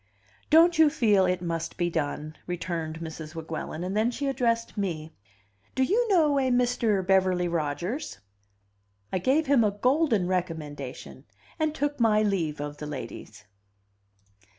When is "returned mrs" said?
2.47-3.35